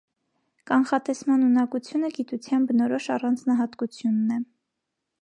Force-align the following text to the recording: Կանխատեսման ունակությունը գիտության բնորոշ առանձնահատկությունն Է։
Կանխատեսման 0.71 1.43
ունակությունը 1.49 2.11
գիտության 2.17 2.67
բնորոշ 2.73 3.11
առանձնահատկությունն 3.19 4.39
Է։ 4.39 4.43